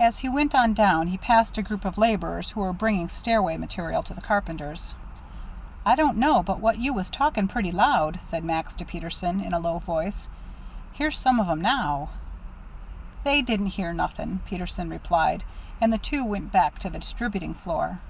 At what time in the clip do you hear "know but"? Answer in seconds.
6.16-6.58